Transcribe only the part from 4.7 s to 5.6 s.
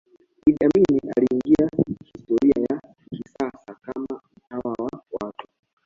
wa watu